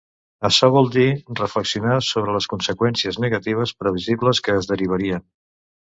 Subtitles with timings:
[0.47, 1.09] Açò vol dir
[1.41, 5.29] reflexionar sobre les conseqüències negatives previsibles que es derivarien.